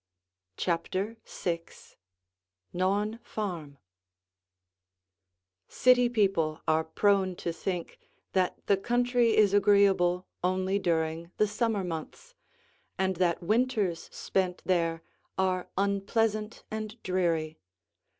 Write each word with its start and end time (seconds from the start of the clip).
CHAPTER 0.57 1.17
VI 1.27 1.61
NAWN 2.73 3.19
FARM 3.21 3.77
City 5.67 6.09
people 6.09 6.59
are 6.67 6.83
prone 6.83 7.35
to 7.35 7.53
think 7.53 7.99
that 8.33 8.65
the 8.65 8.77
country 8.77 9.37
is 9.37 9.53
agreeable 9.53 10.25
only 10.43 10.79
during 10.79 11.29
the 11.37 11.45
summer 11.45 11.83
months, 11.83 12.33
and 12.97 13.17
that 13.17 13.43
winters 13.43 14.09
spent 14.11 14.63
there 14.65 15.03
are 15.37 15.69
unpleasant 15.77 16.63
and 16.71 16.99
dreary. 17.03 17.59